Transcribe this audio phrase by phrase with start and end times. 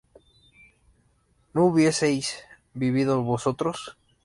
[1.53, 3.97] ¿no hubieseis vivido vosotras?